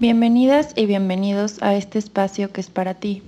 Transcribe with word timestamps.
Bienvenidas 0.00 0.74
y 0.76 0.86
bienvenidos 0.86 1.60
a 1.60 1.74
este 1.74 1.98
espacio 1.98 2.52
que 2.52 2.60
es 2.60 2.70
para 2.70 2.94
ti. 2.94 3.20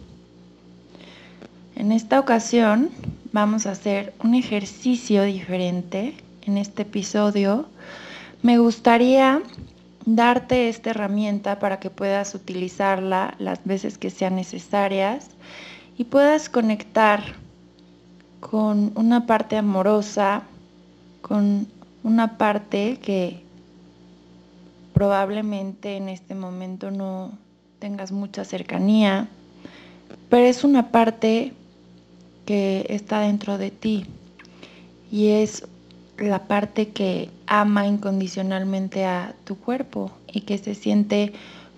En 1.75 1.91
esta 1.91 2.21
ocasión 2.21 2.91
vamos 3.33 3.67
a 3.67 3.73
hacer 3.73 4.15
un 4.23 4.37
ejercicio 4.37 5.25
diferente. 5.25 6.15
En 6.43 6.57
este 6.57 6.83
episodio 6.83 7.67
me 8.43 8.59
gustaría 8.59 9.43
darte 10.07 10.69
esta 10.69 10.91
herramienta 10.91 11.59
para 11.59 11.81
que 11.81 11.91
puedas 11.91 12.37
utilizarla 12.37 13.35
las 13.41 13.65
veces 13.65 13.99
que 13.99 14.11
sean 14.11 14.37
necesarias 14.37 15.27
y 15.99 16.05
puedas 16.05 16.49
conectar 16.49 17.35
con 18.39 18.93
una 18.95 19.27
parte 19.27 19.57
amorosa, 19.57 20.45
con 21.21 21.67
una 22.05 22.39
parte 22.39 23.01
que 23.03 23.43
probablemente 25.01 25.97
en 25.97 26.11
este 26.11 26.35
momento 26.35 26.91
no 26.91 27.33
tengas 27.79 28.13
mucha 28.13 28.45
cercanía, 28.45 29.29
pero 30.29 30.45
es 30.45 30.63
una 30.63 30.91
parte 30.91 31.55
que 32.45 32.85
está 32.91 33.21
dentro 33.21 33.57
de 33.57 33.71
ti 33.71 34.05
y 35.11 35.29
es 35.29 35.67
la 36.19 36.47
parte 36.47 36.91
que 36.91 37.31
ama 37.47 37.87
incondicionalmente 37.87 39.07
a 39.07 39.35
tu 39.45 39.57
cuerpo 39.57 40.11
y 40.31 40.43
que 40.43 40.59
se 40.59 40.75
siente 40.75 41.33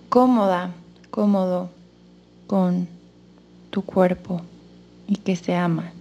cómoda, 0.09 0.71
cómodo 1.09 1.69
con 2.45 2.89
tu 3.69 3.85
cuerpo 3.85 4.41
y 5.07 5.15
que 5.15 5.37
se 5.37 5.55
ama. 5.55 5.93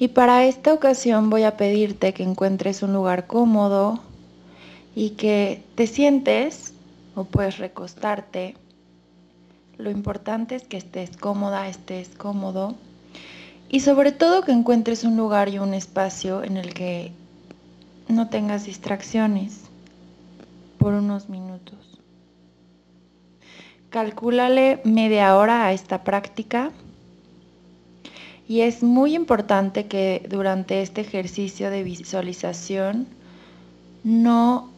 Y 0.00 0.08
para 0.08 0.44
esta 0.44 0.74
ocasión 0.74 1.30
voy 1.30 1.44
a 1.44 1.56
pedirte 1.56 2.12
que 2.14 2.24
encuentres 2.24 2.82
un 2.82 2.92
lugar 2.92 3.28
cómodo, 3.28 4.00
y 4.94 5.10
que 5.10 5.62
te 5.74 5.86
sientes 5.86 6.74
o 7.14 7.24
puedes 7.24 7.58
recostarte. 7.58 8.54
Lo 9.78 9.90
importante 9.90 10.54
es 10.54 10.64
que 10.64 10.76
estés 10.76 11.16
cómoda, 11.16 11.68
estés 11.68 12.08
cómodo 12.10 12.74
y 13.68 13.80
sobre 13.80 14.12
todo 14.12 14.42
que 14.42 14.52
encuentres 14.52 15.04
un 15.04 15.16
lugar 15.16 15.48
y 15.48 15.58
un 15.58 15.74
espacio 15.74 16.44
en 16.44 16.56
el 16.56 16.74
que 16.74 17.12
no 18.08 18.28
tengas 18.28 18.66
distracciones 18.66 19.62
por 20.78 20.92
unos 20.92 21.28
minutos. 21.28 21.78
Calcúlale 23.88 24.80
media 24.84 25.36
hora 25.36 25.66
a 25.66 25.72
esta 25.72 26.04
práctica 26.04 26.70
y 28.48 28.60
es 28.60 28.82
muy 28.82 29.14
importante 29.14 29.86
que 29.86 30.26
durante 30.28 30.82
este 30.82 31.00
ejercicio 31.00 31.70
de 31.70 31.82
visualización 31.82 33.06
no 34.04 34.71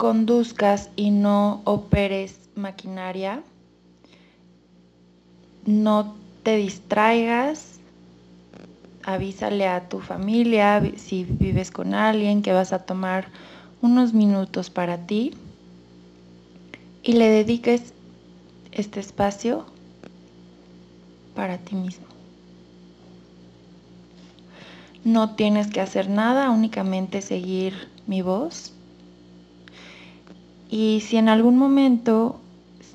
conduzcas 0.00 0.88
y 0.96 1.10
no 1.10 1.60
operes 1.64 2.48
maquinaria, 2.54 3.42
no 5.66 6.14
te 6.42 6.56
distraigas, 6.56 7.80
avísale 9.04 9.68
a 9.68 9.90
tu 9.90 10.00
familia 10.00 10.82
si 10.96 11.24
vives 11.24 11.70
con 11.70 11.92
alguien 11.92 12.40
que 12.40 12.54
vas 12.54 12.72
a 12.72 12.86
tomar 12.86 13.28
unos 13.82 14.14
minutos 14.14 14.70
para 14.70 14.96
ti 15.06 15.34
y 17.02 17.12
le 17.12 17.28
dediques 17.28 17.92
este 18.72 19.00
espacio 19.00 19.66
para 21.34 21.58
ti 21.58 21.74
mismo. 21.74 22.06
No 25.04 25.34
tienes 25.34 25.66
que 25.66 25.82
hacer 25.82 26.08
nada, 26.08 26.48
únicamente 26.48 27.20
seguir 27.20 27.74
mi 28.06 28.22
voz 28.22 28.72
y 30.70 31.00
si 31.00 31.16
en 31.16 31.28
algún 31.28 31.56
momento 31.56 32.40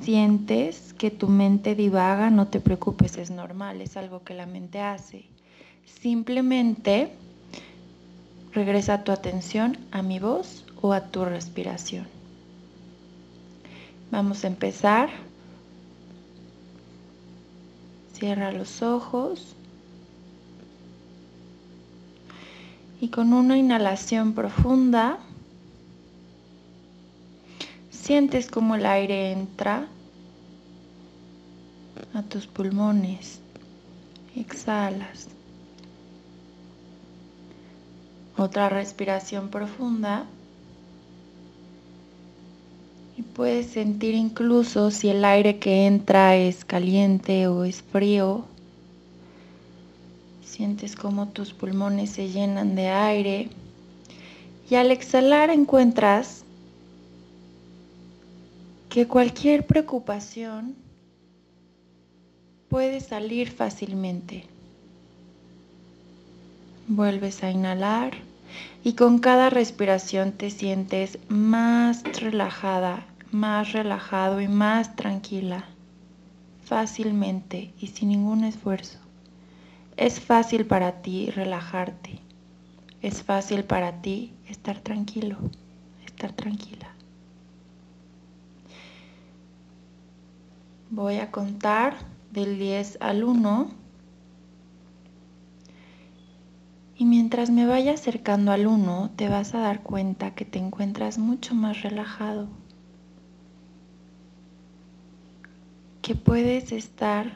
sientes 0.01 0.93
que 0.93 1.11
tu 1.11 1.27
mente 1.27 1.75
divaga, 1.75 2.29
no 2.29 2.47
te 2.47 2.61
preocupes, 2.61 3.17
es 3.17 3.31
normal, 3.31 3.81
es 3.81 3.97
algo 3.97 4.23
que 4.23 4.33
la 4.33 4.45
mente 4.45 4.79
hace. 4.79 5.25
Simplemente 5.85 7.11
regresa 8.53 9.03
tu 9.03 9.11
atención 9.11 9.77
a 9.91 10.01
mi 10.01 10.19
voz 10.19 10.63
o 10.81 10.93
a 10.93 11.01
tu 11.01 11.25
respiración. 11.25 12.07
Vamos 14.09 14.45
a 14.45 14.47
empezar. 14.47 15.09
Cierra 18.13 18.53
los 18.53 18.81
ojos. 18.81 19.53
Y 23.01 23.09
con 23.09 23.33
una 23.33 23.57
inhalación 23.57 24.31
profunda, 24.31 25.19
Sientes 28.05 28.51
como 28.51 28.75
el 28.75 28.85
aire 28.85 29.31
entra 29.31 29.87
a 32.13 32.21
tus 32.21 32.45
pulmones. 32.45 33.39
Exhalas. 34.35 35.27
Otra 38.37 38.69
respiración 38.69 39.49
profunda. 39.49 40.27
Y 43.17 43.23
puedes 43.23 43.71
sentir 43.71 44.13
incluso 44.13 44.91
si 44.91 45.09
el 45.09 45.25
aire 45.25 45.57
que 45.57 45.87
entra 45.87 46.35
es 46.35 46.63
caliente 46.63 47.47
o 47.47 47.63
es 47.63 47.81
frío. 47.81 48.45
Sientes 50.43 50.95
como 50.95 51.29
tus 51.29 51.53
pulmones 51.53 52.11
se 52.11 52.29
llenan 52.29 52.75
de 52.75 52.87
aire. 52.89 53.49
Y 54.69 54.75
al 54.75 54.91
exhalar 54.91 55.49
encuentras 55.49 56.44
que 58.95 59.07
cualquier 59.09 59.67
preocupación 59.67 60.73
puede 62.69 63.01
salir 63.01 63.51
fácilmente. 63.51 64.45
Vuelves 66.87 67.43
a 67.43 67.51
inhalar 67.51 68.13
y 68.85 68.93
con 68.93 69.19
cada 69.19 69.49
respiración 69.49 70.31
te 70.31 70.49
sientes 70.49 71.19
más 71.27 72.03
relajada, 72.21 73.05
más 73.31 73.73
relajado 73.73 74.39
y 74.39 74.47
más 74.47 74.95
tranquila, 74.95 75.65
fácilmente 76.63 77.73
y 77.81 77.87
sin 77.87 78.07
ningún 78.07 78.45
esfuerzo. 78.45 78.99
Es 79.97 80.21
fácil 80.21 80.65
para 80.67 81.01
ti 81.01 81.31
relajarte. 81.31 82.21
Es 83.01 83.23
fácil 83.23 83.65
para 83.65 84.01
ti 84.01 84.31
estar 84.47 84.79
tranquilo, 84.79 85.35
estar 86.05 86.31
tranquila. 86.31 86.84
Voy 90.91 91.15
a 91.17 91.31
contar 91.31 91.95
del 92.31 92.59
10 92.59 92.99
al 93.01 93.23
1. 93.23 93.71
Y 96.97 97.05
mientras 97.05 97.49
me 97.49 97.65
vaya 97.65 97.93
acercando 97.93 98.51
al 98.51 98.67
1, 98.67 99.11
te 99.15 99.27
vas 99.27 99.55
a 99.55 99.59
dar 99.59 99.81
cuenta 99.81 100.35
que 100.35 100.45
te 100.45 100.59
encuentras 100.59 101.17
mucho 101.17 101.55
más 101.55 101.81
relajado. 101.81 102.47
Que 106.01 106.13
puedes 106.13 106.71
estar 106.71 107.33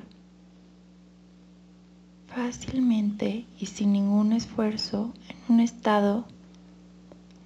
fácilmente 2.28 3.46
y 3.60 3.66
sin 3.66 3.94
ningún 3.94 4.32
esfuerzo 4.34 5.12
en 5.28 5.56
un 5.56 5.60
estado 5.60 6.26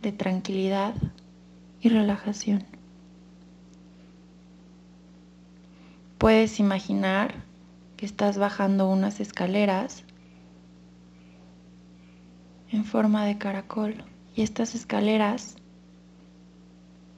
de 0.01 0.11
tranquilidad 0.11 0.93
y 1.81 1.87
relajación. 1.87 2.72
Puedes 6.23 6.61
imaginar 6.61 7.43
que 7.97 8.05
estás 8.05 8.37
bajando 8.37 8.87
unas 8.87 9.19
escaleras 9.19 10.05
en 12.69 12.85
forma 12.85 13.25
de 13.25 13.37
caracol 13.37 14.05
y 14.33 14.41
estas 14.41 14.73
escaleras 14.73 15.57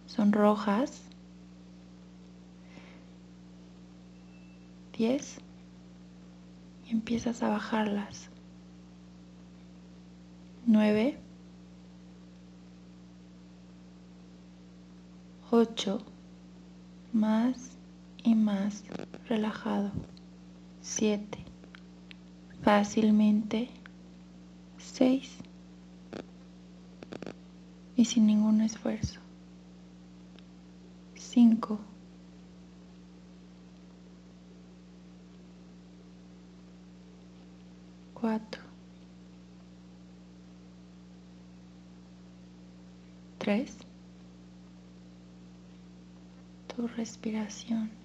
son 0.08 0.32
rojas. 0.32 1.04
10 4.98 5.38
y 6.88 6.90
empiezas 6.90 7.44
a 7.44 7.50
bajarlas. 7.50 8.32
9 10.66 11.20
8 15.52 16.02
más 17.14 17.75
y 18.26 18.36
más 18.36 18.84
relajado. 19.28 19.92
7, 20.82 21.38
fácilmente. 22.64 23.70
6 24.78 25.38
y 27.96 28.06
sin 28.06 28.28
ningún 28.28 28.62
esfuerzo. 28.62 29.20
5 31.16 31.80
4 38.14 38.62
3 43.38 43.78
tu 46.68 46.88
respiración. 46.88 48.05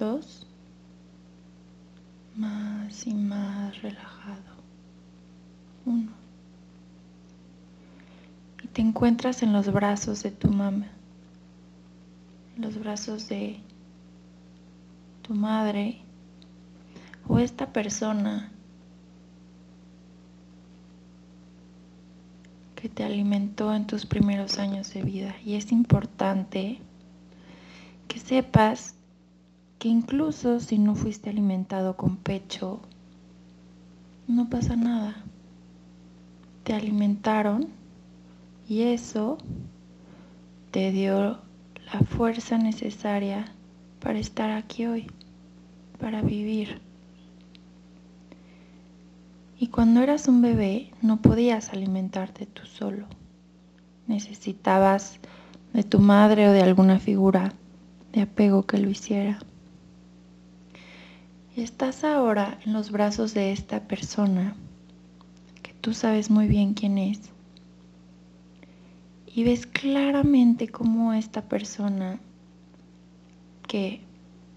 2 0.00 0.46
más 2.34 3.06
y 3.06 3.14
más 3.14 3.80
relajado. 3.82 4.56
1 5.84 6.20
y 8.62 8.68
te 8.68 8.82
encuentras 8.82 9.42
en 9.42 9.52
los 9.52 9.72
brazos 9.72 10.22
de 10.22 10.30
tu 10.30 10.48
mamá, 10.48 10.86
en 12.56 12.62
los 12.62 12.78
brazos 12.78 13.28
de 13.28 13.60
tu 15.22 15.34
madre 15.34 16.00
o 17.26 17.38
esta 17.38 17.72
persona 17.72 18.50
que 22.74 22.88
te 22.88 23.04
alimentó 23.04 23.74
en 23.74 23.86
tus 23.86 24.06
primeros 24.06 24.58
años 24.58 24.92
de 24.94 25.02
vida. 25.02 25.36
Y 25.44 25.54
es 25.54 25.70
importante 25.70 26.78
que 28.08 28.18
sepas 28.18 28.94
que 29.80 29.88
incluso 29.88 30.60
si 30.60 30.78
no 30.78 30.94
fuiste 30.94 31.30
alimentado 31.30 31.96
con 31.96 32.18
pecho, 32.18 32.80
no 34.28 34.50
pasa 34.50 34.76
nada. 34.76 35.16
Te 36.64 36.74
alimentaron 36.74 37.66
y 38.68 38.82
eso 38.82 39.38
te 40.70 40.92
dio 40.92 41.38
la 41.92 42.00
fuerza 42.06 42.58
necesaria 42.58 43.46
para 44.00 44.18
estar 44.18 44.50
aquí 44.50 44.84
hoy, 44.84 45.06
para 45.98 46.20
vivir. 46.20 46.82
Y 49.58 49.68
cuando 49.68 50.02
eras 50.02 50.28
un 50.28 50.42
bebé 50.42 50.90
no 51.00 51.22
podías 51.22 51.70
alimentarte 51.70 52.44
tú 52.44 52.66
solo. 52.66 53.06
Necesitabas 54.06 55.20
de 55.72 55.84
tu 55.84 56.00
madre 56.00 56.50
o 56.50 56.52
de 56.52 56.60
alguna 56.60 56.98
figura 56.98 57.54
de 58.12 58.20
apego 58.20 58.66
que 58.66 58.76
lo 58.76 58.90
hiciera. 58.90 59.38
Estás 61.60 62.04
ahora 62.04 62.58
en 62.64 62.72
los 62.72 62.90
brazos 62.90 63.34
de 63.34 63.52
esta 63.52 63.80
persona 63.86 64.56
que 65.62 65.74
tú 65.74 65.92
sabes 65.92 66.30
muy 66.30 66.48
bien 66.48 66.72
quién 66.72 66.96
es. 66.96 67.20
Y 69.26 69.44
ves 69.44 69.66
claramente 69.66 70.68
cómo 70.68 71.12
esta 71.12 71.42
persona, 71.42 72.18
que 73.68 74.00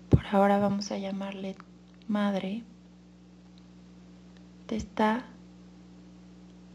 por 0.08 0.26
ahora 0.28 0.60
vamos 0.60 0.94
a 0.94 0.98
llamarle 0.98 1.58
madre, 2.08 2.64
te 4.68 4.78
está 4.78 5.26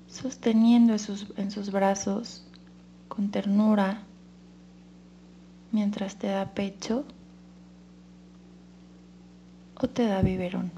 sosteniendo 0.09 0.93
en 0.93 0.99
sus, 0.99 1.33
en 1.39 1.51
sus 1.51 1.73
brazos 1.73 2.47
con 3.09 3.31
ternura 3.31 4.03
mientras 5.73 6.17
te 6.17 6.27
da 6.27 6.53
pecho 6.53 7.07
o 9.81 9.89
te 9.89 10.07
da 10.07 10.23
biberón. 10.23 10.71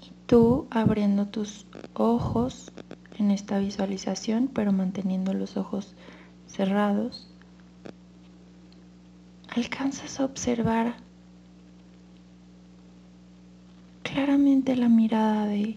Y 0.00 0.12
tú 0.26 0.66
abriendo 0.70 1.26
tus 1.26 1.66
ojos 1.94 2.72
en 3.18 3.30
esta 3.30 3.58
visualización, 3.58 4.48
pero 4.52 4.72
manteniendo 4.72 5.34
los 5.34 5.56
ojos 5.56 5.94
cerrados, 6.46 7.28
alcanzas 9.48 10.20
a 10.20 10.24
observar 10.24 10.94
claramente 14.02 14.76
la 14.76 14.88
mirada 14.88 15.46
de 15.46 15.76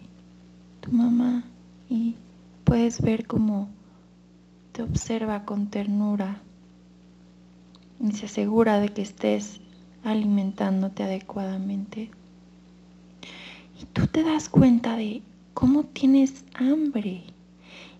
tu 0.81 0.91
mamá 0.91 1.43
y 1.89 2.15
puedes 2.63 3.01
ver 3.01 3.25
cómo 3.27 3.69
te 4.71 4.81
observa 4.81 5.45
con 5.45 5.67
ternura 5.67 6.41
y 7.99 8.11
se 8.11 8.25
asegura 8.25 8.79
de 8.79 8.89
que 8.89 9.01
estés 9.01 9.61
alimentándote 10.05 11.03
adecuadamente. 11.03 12.11
Y 13.81 13.85
tú 13.85 14.07
te 14.07 14.23
das 14.23 14.47
cuenta 14.47 14.95
de 14.95 15.21
cómo 15.53 15.83
tienes 15.83 16.45
hambre 16.53 17.23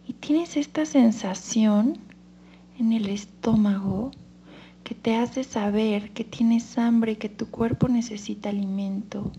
y 0.07 0.13
tienes 0.13 0.55
esta 0.55 0.85
sensación 0.85 1.97
en 2.79 2.93
el 2.93 3.09
estómago 3.09 4.11
que 4.83 4.93
te 4.93 5.15
hace 5.15 5.43
saber 5.43 6.11
que 6.11 6.23
tienes 6.23 6.77
hambre 6.77 7.17
que 7.17 7.27
tu 7.27 7.47
cuerpo 7.47 7.87
necesita 7.87 8.49
alimento. 8.49 9.31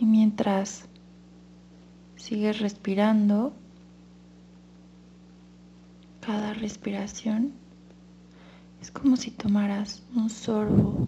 Y 0.00 0.06
mientras 0.06 0.86
sigues 2.16 2.58
respirando, 2.58 3.52
cada 6.20 6.54
respiración 6.54 7.52
es 8.80 8.90
como 8.90 9.16
si 9.16 9.30
tomaras 9.30 10.02
un 10.14 10.30
sorbo 10.30 11.06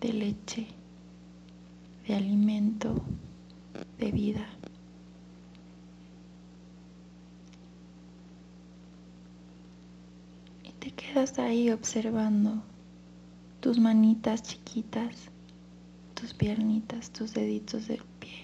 de 0.00 0.12
leche 0.12 0.66
de 2.06 2.14
alimento, 2.14 2.94
de 3.98 4.10
vida. 4.10 4.46
Y 10.62 10.72
te 10.72 10.90
quedas 10.90 11.38
ahí 11.38 11.70
observando 11.70 12.62
tus 13.60 13.78
manitas 13.78 14.42
chiquitas, 14.42 15.30
tus 16.14 16.34
piernitas, 16.34 17.10
tus 17.10 17.32
deditos 17.32 17.88
del 17.88 18.02
pie. 18.20 18.43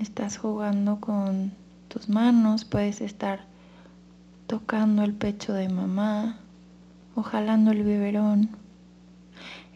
Estás 0.00 0.38
jugando 0.38 0.98
con 0.98 1.52
tus 1.88 2.08
manos, 2.08 2.64
puedes 2.64 3.02
estar 3.02 3.40
tocando 4.46 5.02
el 5.02 5.12
pecho 5.12 5.52
de 5.52 5.68
mamá, 5.68 6.38
o 7.14 7.22
jalando 7.22 7.72
el 7.72 7.82
biberón. 7.82 8.48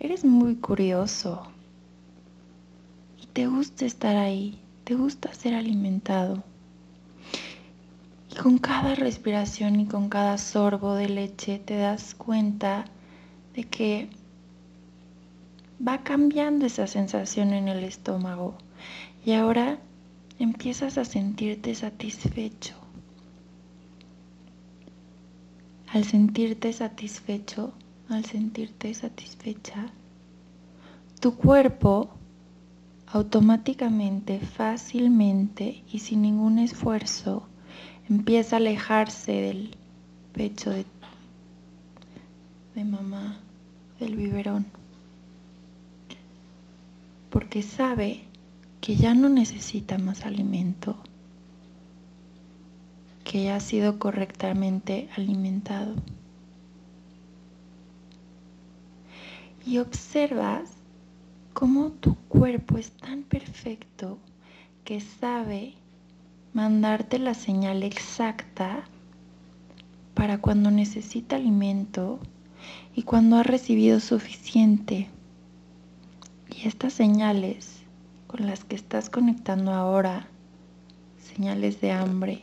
Eres 0.01 0.25
muy 0.25 0.57
curioso 0.57 1.47
y 3.23 3.27
te 3.27 3.49
gusta 3.49 3.85
estar 3.85 4.17
ahí, 4.17 4.59
te 4.85 4.95
gusta 4.95 5.31
ser 5.35 5.55
alimentado. 5.55 6.43
Y 8.33 8.37
con 8.37 8.57
cada 8.57 8.95
respiración 8.95 9.79
y 9.79 9.87
con 9.87 10.09
cada 10.09 10.39
sorbo 10.39 10.95
de 10.95 11.11
leche 11.11 11.59
te 11.59 11.77
das 11.77 12.15
cuenta 12.15 12.87
de 13.55 13.65
que 13.65 14.09
va 15.87 15.99
cambiando 15.99 16.65
esa 16.65 16.87
sensación 16.87 17.53
en 17.53 17.69
el 17.69 17.85
estómago 17.85 18.55
y 19.27 19.33
ahora 19.33 19.79
empiezas 20.39 20.99
a 20.99 21.05
sentirte 21.05 21.75
satisfecho. 21.75 22.75
Al 25.89 26.05
sentirte 26.05 26.73
satisfecho, 26.73 27.73
al 28.09 28.25
sentirte 28.25 28.93
satisfecha, 28.95 29.91
tu 31.21 31.37
cuerpo 31.37 32.11
automáticamente, 33.07 34.41
fácilmente 34.41 35.85
y 35.93 36.01
sin 36.01 36.23
ningún 36.23 36.59
esfuerzo 36.59 37.47
empieza 38.09 38.57
a 38.57 38.59
alejarse 38.59 39.33
del 39.33 39.77
pecho 40.33 40.71
de, 40.71 40.85
de 42.75 42.85
mamá, 42.85 43.39
del 44.01 44.17
biberón, 44.17 44.67
porque 47.31 47.63
sabe 47.63 48.25
que 48.85 48.97
ya 48.97 49.15
no 49.15 49.31
necesita 49.31 49.97
más 49.97 50.27
alimento 50.27 50.95
que 53.25 53.51
ha 53.51 53.59
sido 53.59 53.99
correctamente 53.99 55.09
alimentado. 55.17 55.95
Y 59.65 59.79
observas 59.79 60.69
cómo 61.55 61.93
tu 61.93 62.17
cuerpo 62.29 62.77
es 62.77 62.91
tan 62.91 63.23
perfecto 63.23 64.19
que 64.85 65.01
sabe 65.01 65.73
mandarte 66.53 67.19
la 67.19 67.33
señal 67.33 67.85
exacta 67.85 68.85
para 70.13 70.43
cuando 70.43 70.71
necesita 70.71 71.37
alimento 71.37 72.21
y 72.95 73.05
cuando 73.05 73.37
ha 73.37 73.45
recibido 73.45 73.99
suficiente. 73.99 75.09
Y 76.55 76.69
estas 76.69 76.93
señales 76.93 77.74
con 78.37 78.47
las 78.47 78.65
que 78.65 78.75
estás 78.75 79.11
conectando 79.11 79.73
ahora, 79.73 80.27
señales 81.19 81.81
de 81.81 81.93
hambre, 81.93 82.43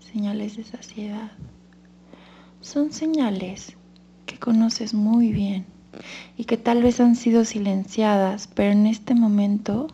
señales 0.00 0.56
de 0.56 0.64
saciedad, 0.64 1.30
son 2.62 2.90
señales 2.90 3.76
que 4.24 4.38
conoces 4.38 4.94
muy 4.94 5.32
bien 5.32 5.66
y 6.38 6.44
que 6.44 6.56
tal 6.56 6.82
vez 6.82 7.00
han 7.00 7.16
sido 7.16 7.44
silenciadas, 7.44 8.46
pero 8.46 8.72
en 8.72 8.86
este 8.86 9.14
momento 9.14 9.88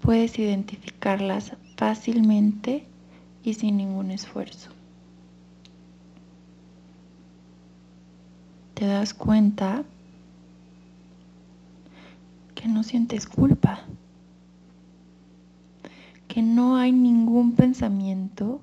puedes 0.00 0.38
identificarlas 0.38 1.56
fácilmente 1.76 2.86
y 3.42 3.54
sin 3.54 3.76
ningún 3.76 4.12
esfuerzo. 4.12 4.70
Te 8.74 8.86
das 8.86 9.14
cuenta 9.14 9.82
que 12.54 12.68
no 12.68 12.84
sientes 12.84 13.26
culpa, 13.26 13.84
que 16.34 16.42
no 16.42 16.74
hay 16.74 16.90
ningún 16.90 17.52
pensamiento 17.52 18.60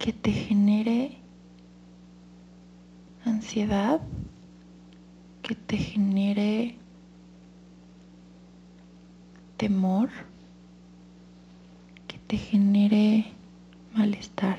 que 0.00 0.12
te 0.12 0.32
genere 0.32 1.18
ansiedad, 3.24 4.00
que 5.42 5.54
te 5.54 5.76
genere 5.76 6.74
temor, 9.56 10.10
que 12.08 12.18
te 12.18 12.36
genere 12.36 13.26
malestar. 13.94 14.58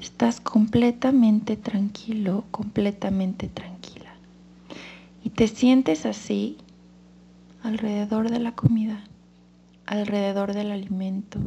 Estás 0.00 0.40
completamente 0.40 1.56
tranquilo, 1.56 2.42
completamente 2.50 3.46
tranquila. 3.46 4.12
Y 5.22 5.30
te 5.30 5.46
sientes 5.46 6.04
así 6.04 6.56
alrededor 7.62 8.30
de 8.30 8.40
la 8.40 8.52
comida, 8.52 9.04
alrededor 9.86 10.52
del 10.52 10.72
alimento, 10.72 11.38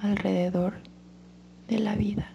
alrededor 0.00 0.74
de 1.68 1.78
la 1.78 1.94
vida. 1.94 2.30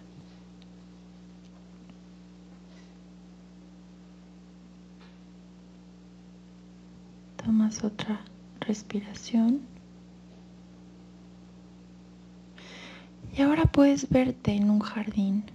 Tomas 7.44 7.84
otra 7.84 8.22
respiración. 8.60 9.62
Y 13.36 13.42
ahora 13.42 13.64
puedes 13.66 14.10
verte 14.10 14.52
en 14.52 14.70
un 14.70 14.80
jardín. 14.82 15.46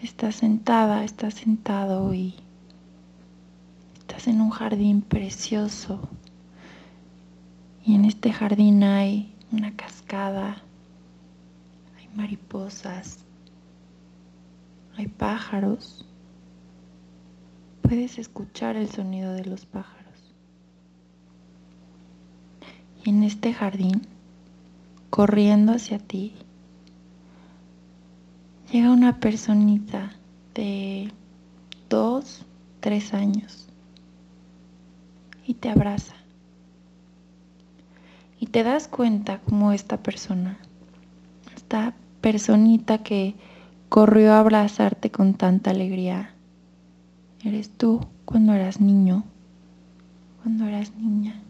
Estás 0.00 0.36
sentada, 0.36 1.04
estás 1.04 1.34
sentado 1.34 2.14
y 2.14 2.34
en 4.28 4.40
un 4.40 4.50
jardín 4.50 5.02
precioso. 5.02 6.08
Y 7.84 7.94
en 7.94 8.04
este 8.04 8.32
jardín 8.32 8.82
hay 8.82 9.34
una 9.50 9.74
cascada, 9.74 10.62
hay 11.96 12.08
mariposas, 12.14 13.24
hay 14.96 15.06
pájaros 15.06 16.04
puedes 17.88 18.18
escuchar 18.18 18.76
el 18.76 18.90
sonido 18.90 19.32
de 19.32 19.46
los 19.46 19.64
pájaros. 19.64 20.34
Y 23.02 23.08
en 23.08 23.22
este 23.22 23.54
jardín, 23.54 24.02
corriendo 25.08 25.72
hacia 25.72 25.98
ti, 25.98 26.34
llega 28.70 28.90
una 28.90 29.20
personita 29.20 30.12
de 30.54 31.10
dos, 31.88 32.44
tres 32.80 33.14
años 33.14 33.67
y 35.48 35.54
te 35.54 35.70
abraza. 35.70 36.14
Y 38.38 38.46
te 38.46 38.62
das 38.62 38.86
cuenta 38.86 39.40
como 39.40 39.72
esta 39.72 39.96
persona, 39.96 40.58
esta 41.56 41.94
personita 42.20 42.98
que 42.98 43.34
corrió 43.88 44.34
a 44.34 44.40
abrazarte 44.40 45.10
con 45.10 45.34
tanta 45.34 45.70
alegría, 45.70 46.34
Eres 47.44 47.70
tú 47.70 48.00
cuando 48.24 48.52
eras 48.52 48.80
niño, 48.80 49.22
cuando 50.42 50.66
eras 50.66 50.92
niña. 50.96 51.40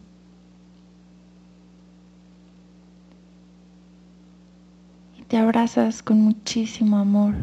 Y 5.17 5.23
te 5.23 5.37
abrazas 5.37 6.03
con 6.03 6.21
muchísimo 6.21 6.99
amor. 6.99 7.33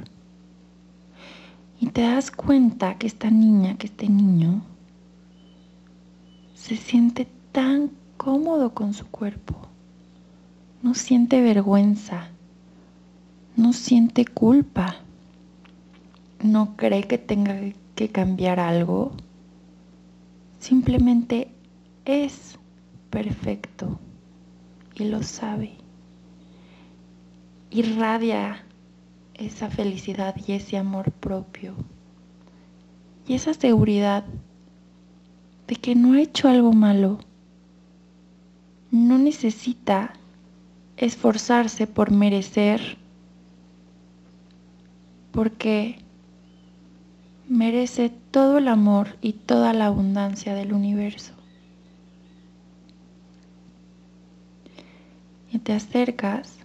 Y 1.81 1.89
te 1.89 2.03
das 2.03 2.31
cuenta 2.31 2.95
que 2.99 3.09
esta 3.09 3.31
niña, 3.31 3.77
que 3.77 3.89
este 3.89 4.09
niño, 4.09 4.63
se 6.67 6.77
siente 6.77 7.29
tan 7.53 7.93
cómodo 8.17 8.75
con 8.75 8.93
su 8.93 9.07
cuerpo. 9.07 9.55
No 10.83 10.95
siente 10.95 11.41
vergüenza. 11.41 12.27
No 13.55 13.73
siente 13.73 14.25
culpa. 14.25 14.97
No 16.43 16.77
cree 16.77 17.05
que 17.05 17.19
tenga 17.19 17.57
que 17.95 18.09
cambiar 18.09 18.59
algo, 18.59 19.13
simplemente 20.59 21.53
es 22.05 22.59
perfecto 23.11 24.01
y 24.97 25.05
lo 25.05 25.23
sabe. 25.23 25.71
Irradia 27.71 28.65
esa 29.35 29.71
felicidad 29.71 30.35
y 30.45 30.53
ese 30.53 30.77
amor 30.77 31.13
propio 31.13 31.75
y 33.27 33.35
esa 33.35 33.55
seguridad 33.55 34.25
de 35.67 35.77
que 35.77 35.95
no 35.95 36.15
ha 36.15 36.21
hecho 36.21 36.49
algo 36.49 36.73
malo. 36.73 37.19
No 38.91 39.19
necesita 39.19 40.13
esforzarse 40.97 41.87
por 41.87 42.11
merecer 42.11 42.99
porque 45.33 45.99
merece 47.49 48.11
todo 48.31 48.59
el 48.59 48.69
amor 48.69 49.17
y 49.21 49.35
toda 49.35 49.73
la 49.73 49.87
abundancia 49.87 50.55
del 50.55 50.73
universo. 50.73 51.33
Y 55.53 55.59
te 55.59 55.73
acercas 55.73 56.59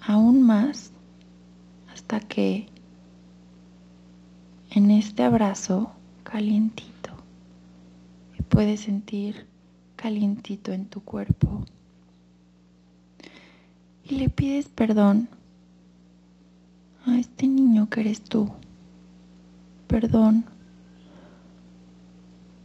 aún 0.00 0.42
más 0.42 0.92
hasta 1.92 2.20
que 2.20 2.66
en 4.70 4.90
este 4.90 5.22
abrazo 5.22 5.92
calientito 6.30 7.10
puedes 8.50 8.80
sentir 8.80 9.46
calientito 9.96 10.72
en 10.72 10.86
tu 10.86 11.02
cuerpo 11.02 11.64
y 14.04 14.16
le 14.16 14.28
pides 14.28 14.68
perdón 14.68 15.28
a 17.06 17.18
este 17.18 17.46
niño 17.48 17.88
que 17.88 18.00
eres 18.00 18.22
tú. 18.22 18.50
Perdón 19.86 20.44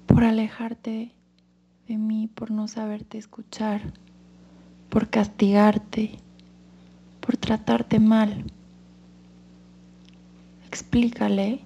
por 0.06 0.24
alejarte 0.24 1.12
de 1.88 1.98
mí, 1.98 2.28
por 2.28 2.52
no 2.52 2.68
saberte 2.68 3.18
escuchar, 3.18 3.82
por 4.90 5.10
castigarte, 5.10 6.20
por 7.20 7.38
tratarte 7.38 8.00
mal. 8.00 8.44
Explícale 10.68 11.65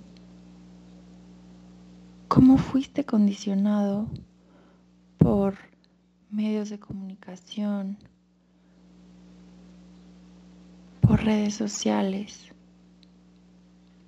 cómo 2.29 2.59
fuiste 2.59 3.05
condicionado 3.05 4.07
por 5.17 5.55
medios 6.29 6.69
de 6.69 6.79
comunicación, 6.79 7.98
por 11.01 11.24
redes 11.24 11.55
sociales, 11.55 12.51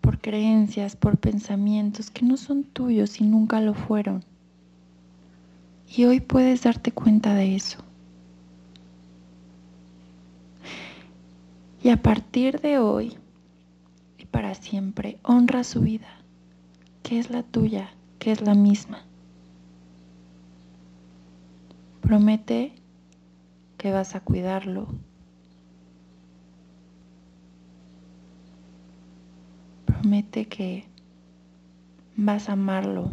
por 0.02 0.20
creencias, 0.20 0.96
por 0.96 1.18
pensamientos 1.18 2.12
que 2.12 2.24
no 2.24 2.38
son 2.38 2.64
tuyos 2.64 3.20
y 3.20 3.24
nunca 3.24 3.60
lo 3.60 3.74
fueron. 3.74 4.24
Y 5.98 6.06
hoy 6.06 6.20
puedes 6.20 6.62
darte 6.62 6.92
cuenta 6.92 7.34
de 7.34 7.56
eso. 7.56 7.80
Y 11.84 11.90
a 11.90 12.00
partir 12.04 12.62
de 12.62 12.78
hoy 12.78 13.18
y 14.20 14.26
para 14.26 14.54
siempre, 14.54 15.18
honra 15.24 15.64
su 15.64 15.82
vida, 15.82 16.20
que 17.02 17.18
es 17.18 17.32
la 17.32 17.42
tuya, 17.42 17.90
que 18.22 18.32
es 18.32 18.42
la 18.42 18.54
misma. 18.54 19.04
Promete 22.02 22.72
que 23.80 23.92
vas 23.92 24.14
a 24.14 24.20
cuidarlo, 24.20 24.86
promete 29.88 30.46
que 30.46 30.86
vas 32.16 32.48
a 32.48 32.54
amarlo. 32.54 33.10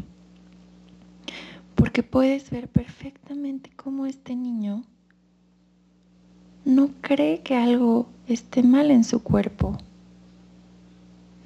Porque 1.75 2.03
puedes 2.03 2.51
ver 2.51 2.69
perfectamente 2.69 3.71
cómo 3.77 4.05
este 4.05 4.37
niño 4.37 4.83
no 6.67 6.91
cree 7.01 7.41
que 7.41 7.57
algo 7.57 8.09
esté 8.27 8.63
mal 8.63 8.91
en 8.91 9.05
su 9.05 9.23
cuerpo. 9.23 9.79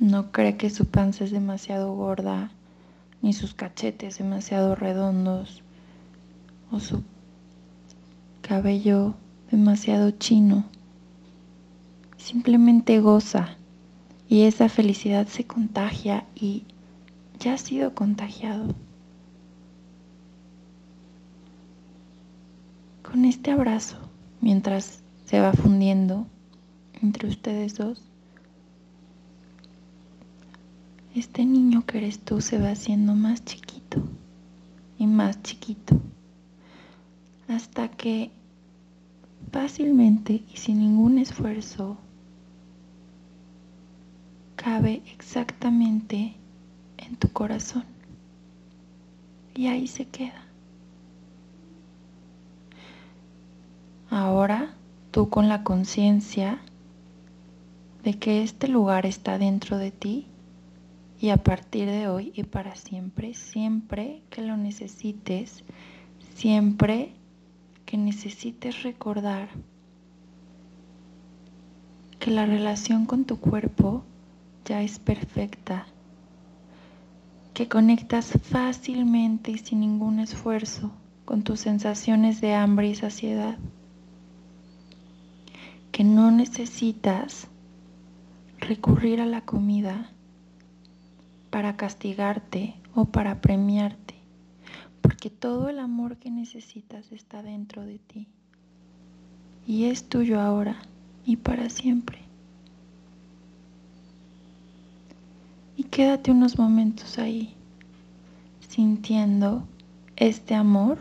No 0.00 0.33
cree 0.33 0.57
que 0.57 0.69
su 0.69 0.87
panza 0.87 1.23
es 1.23 1.31
demasiado 1.31 1.95
gorda, 1.95 2.50
ni 3.23 3.33
sus 3.33 3.55
cachetes 3.55 4.19
demasiado 4.19 4.75
redondos, 4.75 5.62
o 6.71 6.81
su 6.81 7.02
cabello 8.41 9.14
demasiado 9.50 10.11
chino. 10.11 10.64
Simplemente 12.17 13.00
goza 13.00 13.57
y 14.29 14.43
esa 14.43 14.69
felicidad 14.69 15.26
se 15.26 15.45
contagia 15.45 16.26
y 16.35 16.64
ya 17.38 17.55
ha 17.55 17.59
sido 17.59 17.95
contagiado. 17.95 18.75
Con 23.02 23.25
este 23.25 23.50
abrazo, 23.50 23.99
mientras 24.41 25.02
se 25.26 25.41
va 25.41 25.52
fundiendo 25.52 26.26
entre 27.02 27.29
ustedes 27.29 27.76
dos, 27.76 28.02
este 31.14 31.45
niño 31.45 31.85
que 31.87 31.99
eres 31.99 32.19
tú 32.19 32.40
se 32.40 32.59
va 32.59 32.71
haciendo 32.71 33.14
más 33.14 33.45
chiquito 33.45 34.02
y 34.99 35.07
más 35.07 35.42
chiquito 35.42 36.00
hasta 37.49 37.88
que 37.88 38.31
fácilmente 39.50 40.42
y 40.52 40.57
sin 40.57 40.78
ningún 40.78 41.19
esfuerzo 41.19 41.99
cabe 44.57 45.02
exactamente 45.12 46.35
en 46.99 47.16
tu 47.16 47.28
corazón 47.28 47.85
y 49.54 49.66
ahí 49.66 49.87
se 49.87 50.07
queda. 50.07 50.47
Ahora 54.09 54.75
tú 55.11 55.28
con 55.28 55.49
la 55.49 55.62
conciencia 55.62 56.61
de 58.02 58.14
que 58.19 58.42
este 58.42 58.69
lugar 58.69 59.07
está 59.07 59.38
dentro 59.38 59.78
de 59.78 59.90
ti, 59.90 60.26
y 61.23 61.31
a 61.31 61.37
partir 61.37 61.87
de 61.87 62.09
hoy 62.09 62.33
y 62.35 62.43
para 62.43 62.75
siempre, 62.75 63.33
siempre 63.35 64.23
que 64.29 64.43
lo 64.43 64.57
necesites, 64.57 65.62
siempre 66.35 67.12
que 67.87 67.97
necesites 67.97 68.83
recordar 68.83 69.49
que 72.19 72.33
la 72.33 72.45
relación 72.45 73.07
con 73.07 73.25
tu 73.25 73.38
cuerpo 73.38 74.02
ya 74.64 74.83
es 74.83 74.99
perfecta, 74.99 75.87
que 77.55 77.69
conectas 77.69 78.33
fácilmente 78.43 79.52
y 79.52 79.59
sin 79.59 79.79
ningún 79.79 80.19
esfuerzo 80.19 80.91
con 81.25 81.45
tus 81.45 81.61
sensaciones 81.61 82.41
de 82.41 82.55
hambre 82.55 82.88
y 82.88 82.97
saciedad, 82.97 83.59
que 85.93 86.02
no 86.02 86.33
necesitas 86.33 87.47
recurrir 88.59 89.21
a 89.21 89.26
la 89.26 89.43
comida 89.43 90.12
para 91.52 91.76
castigarte 91.76 92.75
o 92.94 93.04
para 93.04 93.42
premiarte, 93.42 94.14
porque 95.02 95.28
todo 95.28 95.68
el 95.68 95.80
amor 95.80 96.16
que 96.16 96.30
necesitas 96.30 97.12
está 97.12 97.42
dentro 97.42 97.85
de 97.85 97.99
ti 97.99 98.26
y 99.66 99.85
es 99.85 100.09
tuyo 100.09 100.40
ahora 100.40 100.76
y 101.26 101.37
para 101.37 101.68
siempre. 101.68 102.21
Y 105.76 105.82
quédate 105.85 106.30
unos 106.30 106.59
momentos 106.59 107.18
ahí, 107.18 107.54
sintiendo 108.66 109.68
este 110.16 110.54
amor, 110.54 110.97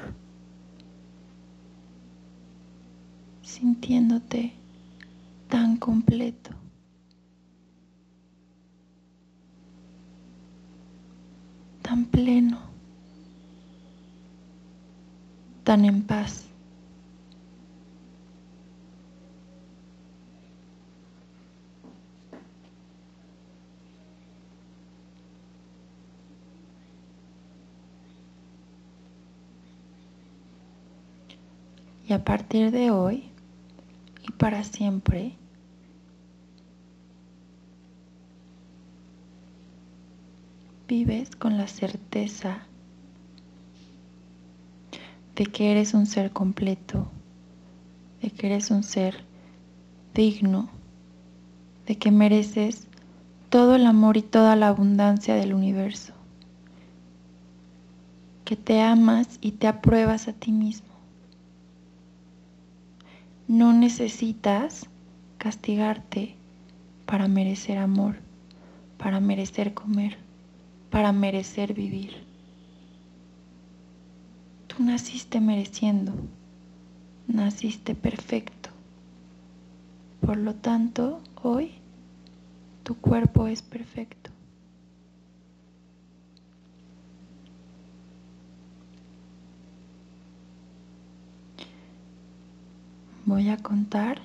sintiéndote 3.42 4.52
tan 5.48 5.78
completo. 5.78 6.61
Tan 11.92 12.06
pleno, 12.06 12.58
tan 15.66 15.84
en 15.84 16.04
paz. 16.04 16.46
Y 32.08 32.14
a 32.14 32.24
partir 32.24 32.72
de 32.72 32.92
hoy 32.92 33.26
y 34.22 34.32
para 34.32 34.64
siempre, 34.64 35.34
vives 40.92 41.38
con 41.38 41.58
la 41.58 41.70
certeza 41.70 42.64
de 45.38 45.46
que 45.46 45.72
eres 45.72 45.94
un 45.94 46.06
ser 46.06 46.32
completo, 46.32 47.08
de 48.22 48.30
que 48.30 48.48
eres 48.48 48.72
un 48.72 48.84
ser 48.84 49.24
digno, 50.14 50.68
de 51.88 51.98
que 51.98 52.12
mereces 52.12 52.88
todo 53.50 53.76
el 53.76 53.86
amor 53.86 54.18
y 54.18 54.22
toda 54.22 54.58
la 54.58 54.68
abundancia 54.68 55.34
del 55.36 55.54
universo, 55.54 56.12
que 58.44 58.58
te 58.58 58.82
amas 58.82 59.40
y 59.40 59.52
te 59.52 59.68
apruebas 59.68 60.28
a 60.28 60.34
ti 60.34 60.52
mismo. 60.52 60.94
No 63.48 63.72
necesitas 63.72 64.88
castigarte 65.38 66.36
para 67.06 67.30
merecer 67.30 67.78
amor, 67.78 68.18
para 68.98 69.22
merecer 69.22 69.74
comer 69.74 70.21
para 70.92 71.14
merecer 71.14 71.74
vivir. 71.74 72.12
Tú 74.68 74.84
naciste 74.84 75.40
mereciendo, 75.40 76.14
naciste 77.28 77.96
perfecto. 77.96 78.70
Por 80.20 80.38
lo 80.38 80.54
tanto, 80.54 81.22
hoy 81.42 81.72
tu 82.84 82.96
cuerpo 82.96 83.48
es 83.48 83.62
perfecto. 83.62 84.30
Voy 93.26 93.50
a 93.50 93.58
contar 93.58 94.22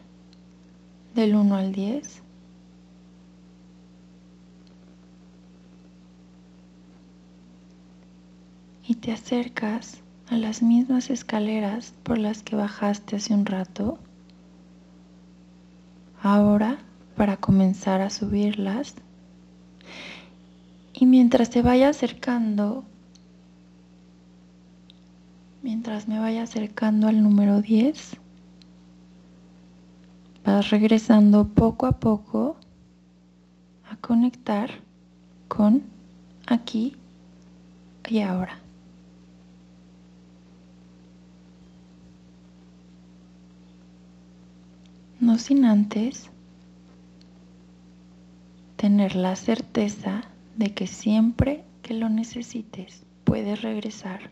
del 1.15 1.37
1 1.37 1.55
al 1.55 1.73
10 1.73 2.26
y 8.89 8.95
te 8.95 9.13
acercas 9.13 9.99
a 10.29 10.37
las 10.37 10.63
mismas 10.63 11.11
escaleras 11.11 11.93
por 12.03 12.19
las 12.19 12.43
que 12.43 12.57
bajaste 12.57 13.17
hace 13.17 13.35
un 13.35 13.47
rato, 13.47 13.99
ahora 16.23 16.79
para 17.17 17.37
comenzar 17.37 18.01
a 18.01 18.11
subirlas. 18.11 18.95
Y 20.93 21.07
mientras 21.07 21.51
te 21.51 21.63
vaya 21.63 21.89
acercando, 21.89 22.85
mientras 25.63 26.09
me 26.09 26.19
vaya 26.19 26.43
acercando 26.43 27.09
al 27.09 27.23
número 27.23 27.61
10, 27.61 28.17
vas 30.45 30.71
regresando 30.71 31.49
poco 31.49 31.87
a 31.87 31.93
poco 31.93 32.57
a 33.91 33.97
conectar 33.97 34.71
con 35.49 35.83
aquí 36.47 36.97
y 38.09 38.21
ahora. 38.21 38.66
No 45.27 45.39
sin 45.39 45.65
antes 45.65 46.31
tener 48.77 49.17
la 49.17 49.35
certeza 49.35 50.23
de 50.57 50.73
que 50.73 50.87
siempre 50.87 51.65
que 51.83 51.95
lo 51.95 52.09
necesites 52.09 53.03
puedes 53.25 53.61
regresar 53.61 54.31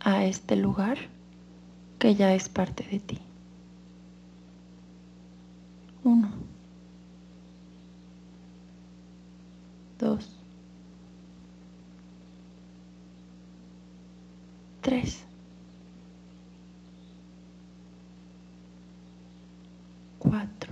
a 0.00 0.26
este 0.26 0.54
lugar 0.54 0.98
que 1.98 2.14
ya 2.14 2.34
es 2.34 2.50
parte 2.50 2.84
de 2.84 3.00
ti. 3.00 3.18
Uno. 6.04 6.30
Dos. 9.98 10.36
Tres. 20.20 20.68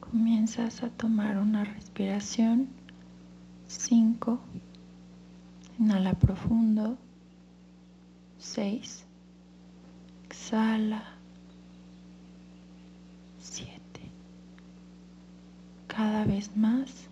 Comienzas 0.00 0.82
a 0.82 0.90
tomar 0.90 1.38
una 1.38 1.64
respiración. 1.64 2.68
5. 3.68 4.40
Inhala 5.78 6.14
profundo. 6.14 6.98
6. 8.38 9.04
Exhala. 10.26 11.04
7. 13.38 13.72
Cada 15.86 16.24
vez 16.24 16.56
más. 16.56 17.10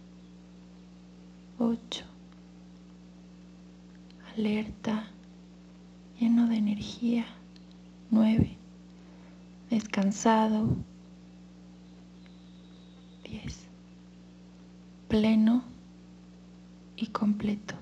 8, 1.61 2.05
alerta, 4.37 5.11
lleno 6.21 6.47
de 6.47 6.57
energía, 6.57 7.27
9, 8.13 8.57
descansado, 9.69 10.77
10, 13.25 13.67
pleno 15.09 15.65
y 16.97 17.07
completo. 17.07 17.75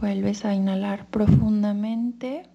Vuelves 0.00 0.44
a 0.44 0.54
inhalar 0.54 1.06
profundamente. 1.06 2.48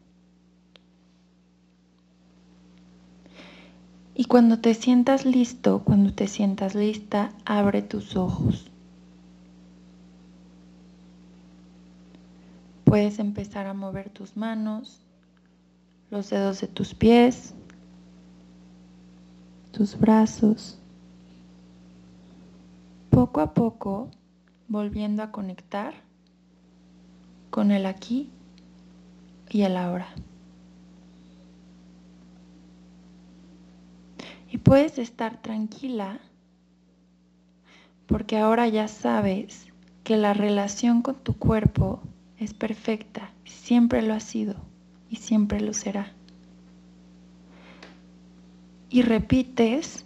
Y 4.16 4.26
cuando 4.26 4.60
te 4.60 4.74
sientas 4.74 5.26
listo, 5.26 5.84
cuando 5.84 6.14
te 6.14 6.28
sientas 6.28 6.74
lista, 6.74 7.32
abre 7.46 7.82
tus 7.82 8.16
ojos. 8.16 8.72
Puedes 12.84 13.20
empezar 13.20 13.68
a 13.68 13.74
mover 13.74 14.10
tus 14.10 14.36
manos, 14.36 15.02
los 16.10 16.30
dedos 16.30 16.62
de 16.62 16.68
tus 16.68 16.96
pies, 16.96 17.54
tus 19.78 20.00
brazos. 20.00 20.80
Poco 23.12 23.42
a 23.42 23.54
poco, 23.54 24.10
volviendo 24.68 25.22
a 25.22 25.32
conectar 25.32 25.94
con 27.52 27.70
el 27.70 27.86
aquí 27.86 28.32
y 29.52 29.62
el 29.62 29.78
ahora. 29.78 30.08
Y 34.50 34.58
puedes 34.58 34.98
estar 34.98 35.44
tranquila 35.44 36.20
porque 38.08 38.40
ahora 38.40 38.68
ya 38.68 38.88
sabes 38.88 39.68
que 40.04 40.18
la 40.18 40.34
relación 40.34 41.04
con 41.04 41.18
tu 41.18 41.38
cuerpo 41.38 42.02
es 42.40 42.56
perfecta, 42.56 43.30
siempre 43.46 44.02
lo 44.02 44.16
ha 44.16 44.22
sido 44.22 44.56
y 45.08 45.18
siempre 45.18 45.62
lo 45.62 45.74
será. 45.74 46.17
Y 48.90 49.02
repites, 49.02 50.06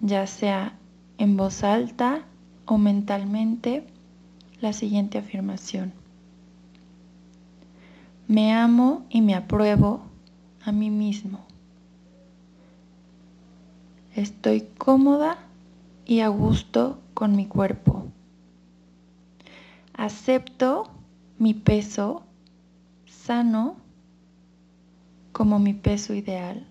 ya 0.00 0.26
sea 0.26 0.78
en 1.18 1.36
voz 1.36 1.64
alta 1.64 2.24
o 2.66 2.78
mentalmente, 2.78 3.86
la 4.60 4.72
siguiente 4.72 5.18
afirmación. 5.18 5.92
Me 8.28 8.52
amo 8.54 9.04
y 9.10 9.20
me 9.20 9.34
apruebo 9.34 10.00
a 10.64 10.72
mí 10.72 10.88
mismo. 10.88 11.40
Estoy 14.14 14.68
cómoda 14.78 15.38
y 16.06 16.20
a 16.20 16.28
gusto 16.28 16.98
con 17.14 17.36
mi 17.36 17.46
cuerpo. 17.46 18.04
Acepto 19.94 20.90
mi 21.38 21.54
peso 21.54 22.22
sano 23.06 23.76
como 25.32 25.58
mi 25.58 25.74
peso 25.74 26.14
ideal. 26.14 26.66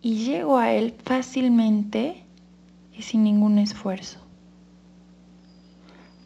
Y 0.00 0.24
llego 0.24 0.58
a 0.58 0.72
él 0.72 0.94
fácilmente 1.04 2.24
y 2.96 3.02
sin 3.02 3.24
ningún 3.24 3.58
esfuerzo. 3.58 4.18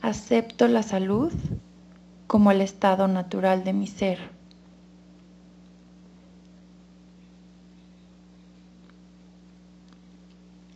Acepto 0.02 0.68
la 0.68 0.82
salud 0.82 1.32
como 2.26 2.50
el 2.50 2.60
estado 2.60 3.08
natural 3.08 3.64
de 3.64 3.72
mi 3.72 3.86
ser. 3.86 4.18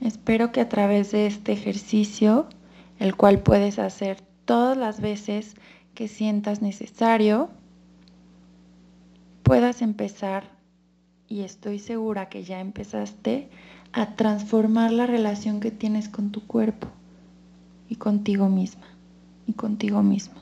Espero 0.00 0.52
que 0.52 0.60
a 0.60 0.68
través 0.68 1.12
de 1.12 1.26
este 1.26 1.52
ejercicio, 1.52 2.46
el 2.98 3.16
cual 3.16 3.40
puedes 3.40 3.78
hacer 3.78 4.20
todas 4.44 4.76
las 4.76 5.00
veces 5.00 5.54
que 5.94 6.08
sientas 6.08 6.62
necesario, 6.62 7.50
puedas 9.42 9.82
empezar, 9.82 10.55
y 11.28 11.42
estoy 11.42 11.78
segura 11.78 12.28
que 12.28 12.44
ya 12.44 12.60
empezaste, 12.60 13.48
a 13.92 14.14
transformar 14.14 14.92
la 14.92 15.06
relación 15.06 15.60
que 15.60 15.70
tienes 15.70 16.08
con 16.08 16.30
tu 16.30 16.46
cuerpo 16.46 16.88
y 17.88 17.96
contigo 17.96 18.48
misma 18.48 18.86
y 19.46 19.54
contigo 19.54 20.02
mismo. 20.02 20.34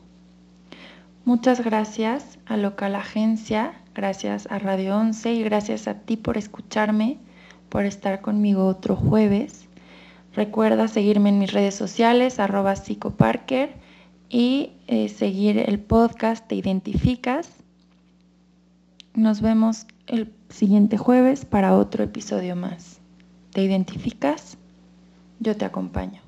Muchas 1.25 1.65
gracias 1.65 2.39
a 2.47 2.57
Local 2.57 2.97
Agencia, 2.97 3.81
gracias 3.95 4.47
a 4.51 4.59
Radio 4.59 4.97
11 4.97 5.35
y 5.35 5.43
gracias 5.43 5.89
a 5.89 5.95
ti 5.95 6.17
por 6.17 6.37
escucharme, 6.37 7.19
por 7.69 7.85
estar 7.85 8.21
conmigo 8.21 8.67
otro 8.67 8.97
jueves. 8.97 9.69
Recuerda 10.35 10.89
seguirme 10.89 11.29
en 11.29 11.39
mis 11.39 11.53
redes 11.53 11.75
sociales, 11.75 12.41
arroba 12.41 12.77
psicoparker 12.77 13.75
y 14.29 14.73
eh, 14.89 15.09
seguir 15.09 15.59
el 15.59 15.79
podcast 15.79 16.47
Te 16.47 16.57
Identificas. 16.57 17.49
Nos 19.15 19.41
vemos 19.41 19.87
el 20.07 20.33
siguiente 20.49 20.99
jueves 20.99 21.45
para 21.45 21.77
otro 21.77 22.05
episodio 22.05 22.57
más. 22.57 23.01
¿Te 23.53 23.63
identificas? 23.63 24.59
Yo 25.41 25.57
te 25.57 25.65
acompaño. 25.65 26.24